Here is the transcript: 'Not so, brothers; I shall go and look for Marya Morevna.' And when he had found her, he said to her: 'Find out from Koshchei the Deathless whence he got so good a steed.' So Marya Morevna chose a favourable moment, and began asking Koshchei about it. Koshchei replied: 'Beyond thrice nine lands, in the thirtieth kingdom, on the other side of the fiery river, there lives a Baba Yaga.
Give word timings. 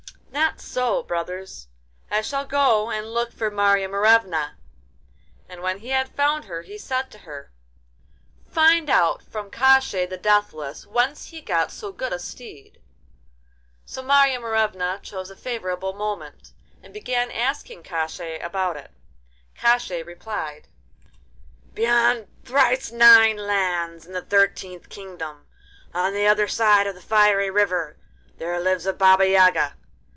'Not 0.33 0.61
so, 0.61 1.03
brothers; 1.03 1.67
I 2.09 2.21
shall 2.21 2.45
go 2.45 2.89
and 2.89 3.13
look 3.13 3.33
for 3.33 3.51
Marya 3.51 3.89
Morevna.' 3.89 4.55
And 5.49 5.61
when 5.61 5.79
he 5.79 5.89
had 5.89 6.07
found 6.15 6.45
her, 6.45 6.61
he 6.61 6.77
said 6.77 7.11
to 7.11 7.19
her: 7.19 7.51
'Find 8.47 8.89
out 8.89 9.21
from 9.21 9.51
Koshchei 9.51 10.05
the 10.09 10.17
Deathless 10.17 10.87
whence 10.87 11.27
he 11.27 11.41
got 11.41 11.69
so 11.71 11.91
good 11.91 12.13
a 12.13 12.19
steed.' 12.19 12.81
So 13.85 14.01
Marya 14.01 14.39
Morevna 14.39 14.99
chose 15.03 15.29
a 15.29 15.35
favourable 15.35 15.93
moment, 15.93 16.53
and 16.81 16.93
began 16.93 17.29
asking 17.29 17.83
Koshchei 17.83 18.37
about 18.41 18.77
it. 18.77 18.91
Koshchei 19.59 20.01
replied: 20.05 20.69
'Beyond 21.73 22.27
thrice 22.45 22.91
nine 22.91 23.35
lands, 23.37 24.05
in 24.05 24.13
the 24.13 24.21
thirtieth 24.21 24.87
kingdom, 24.89 25.47
on 25.93 26.13
the 26.13 26.25
other 26.27 26.47
side 26.47 26.87
of 26.87 26.95
the 26.95 27.01
fiery 27.01 27.49
river, 27.51 27.97
there 28.37 28.57
lives 28.59 28.85
a 28.85 28.93
Baba 28.93 29.27
Yaga. 29.27 29.75